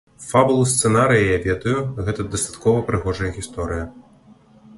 [0.29, 3.85] Фабулу сцэнарыя я ведаю, гэта дастаткова прыгожая гісторыя.